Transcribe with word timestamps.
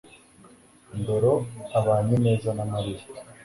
ndoro 0.99 1.33
abanye 1.79 2.15
neza 2.25 2.49
na 2.57 2.63
Mariya 2.71 3.03